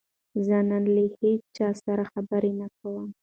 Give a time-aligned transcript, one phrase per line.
[0.45, 3.07] زه نن له هیچا سره خبرې نه کوم.